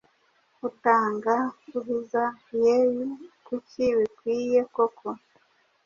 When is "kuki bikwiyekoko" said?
3.45-5.07